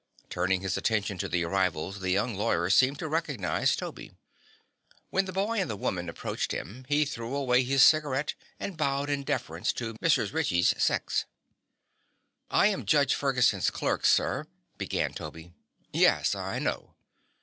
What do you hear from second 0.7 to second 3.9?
attention to the arrivals the young lawyer seemed to recognize